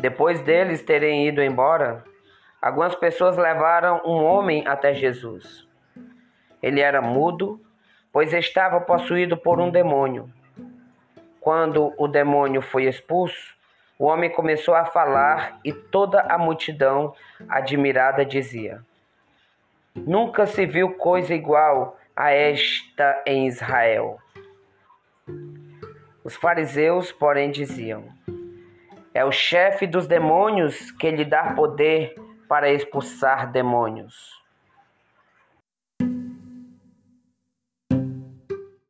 [0.00, 2.02] Depois deles terem ido embora,
[2.60, 5.68] algumas pessoas levaram um homem até Jesus.
[6.62, 7.60] Ele era mudo,
[8.10, 10.30] pois estava possuído por um demônio.
[11.38, 13.54] Quando o demônio foi expulso,
[13.98, 17.14] o homem começou a falar e toda a multidão,
[17.46, 18.80] admirada, dizia:
[19.94, 24.18] Nunca se viu coisa igual a esta em Israel.
[26.24, 28.04] Os fariseus, porém, diziam:
[29.12, 32.14] É o chefe dos demônios que lhe dá poder
[32.48, 34.40] para expulsar demônios.